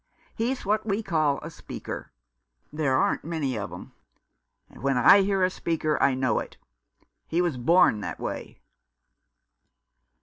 [0.33, 2.11] He's what we call a speaker.
[2.73, 3.93] There aren't many of 'em.
[4.69, 6.57] When I hear a speaker I know it.
[7.27, 8.57] He was born that way."